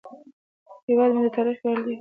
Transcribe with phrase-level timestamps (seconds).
[0.87, 1.89] هیواد مې د تاریخ ویاړ لري